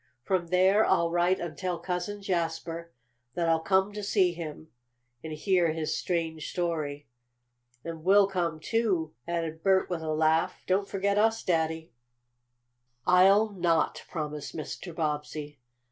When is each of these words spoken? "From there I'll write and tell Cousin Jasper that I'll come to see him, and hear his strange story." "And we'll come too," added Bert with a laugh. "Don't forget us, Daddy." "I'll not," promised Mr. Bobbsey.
"From 0.23 0.47
there 0.47 0.83
I'll 0.83 1.11
write 1.11 1.39
and 1.39 1.55
tell 1.55 1.77
Cousin 1.77 2.23
Jasper 2.23 2.91
that 3.35 3.47
I'll 3.47 3.59
come 3.59 3.93
to 3.93 4.01
see 4.01 4.33
him, 4.33 4.69
and 5.23 5.31
hear 5.33 5.73
his 5.73 5.95
strange 5.95 6.49
story." 6.49 7.05
"And 7.83 8.03
we'll 8.03 8.25
come 8.25 8.59
too," 8.59 9.13
added 9.27 9.61
Bert 9.61 9.91
with 9.91 10.01
a 10.01 10.09
laugh. 10.11 10.63
"Don't 10.65 10.89
forget 10.89 11.19
us, 11.19 11.43
Daddy." 11.43 11.91
"I'll 13.05 13.51
not," 13.51 14.03
promised 14.09 14.55
Mr. 14.55 14.95
Bobbsey. 14.95 15.59